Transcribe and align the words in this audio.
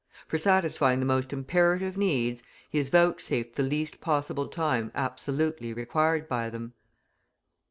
For 0.27 0.39
satisfying 0.39 0.99
the 0.99 1.05
most 1.05 1.31
imperative 1.31 1.95
needs, 1.95 2.41
he 2.71 2.79
is 2.79 2.89
vouchsafed 2.89 3.55
the 3.55 3.61
least 3.61 4.01
possible 4.01 4.47
time 4.47 4.91
absolutely 4.95 5.73
required 5.73 6.27
by 6.27 6.49
them. 6.49 6.73